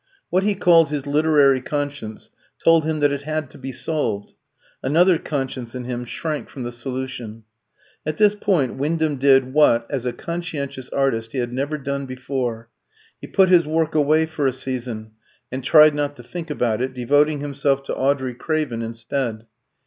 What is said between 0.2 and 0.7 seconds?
What he